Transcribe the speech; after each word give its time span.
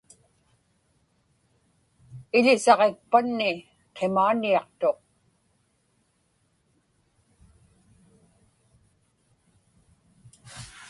Iḷisaġikpanni 2.37 3.51
qimaaniaqtuq. 3.97 4.99